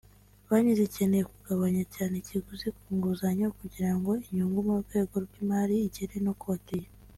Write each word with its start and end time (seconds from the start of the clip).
Banki 0.47 0.73
zikeneye 0.81 1.23
kugabanya 1.33 1.83
cyane 1.95 2.13
ikiguzi 2.17 2.67
ku 2.77 2.85
nguzanyo 2.95 3.47
kugirango 3.59 4.11
inyungu 4.25 4.59
mu 4.67 4.75
rwego 4.83 5.15
rw’imari 5.25 5.75
igere 5.87 6.15
no 6.25 6.33
ku 6.39 6.45
bakiriya 6.51 6.89